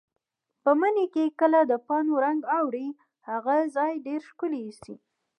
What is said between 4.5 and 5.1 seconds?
ایسي.